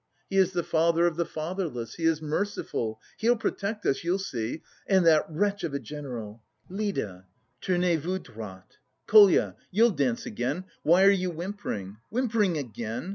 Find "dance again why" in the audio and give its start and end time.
9.91-11.03